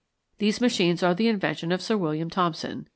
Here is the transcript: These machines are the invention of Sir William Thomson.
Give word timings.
These 0.39 0.59
machines 0.61 1.03
are 1.03 1.13
the 1.13 1.27
invention 1.27 1.71
of 1.71 1.79
Sir 1.79 1.95
William 1.95 2.31
Thomson. 2.31 2.87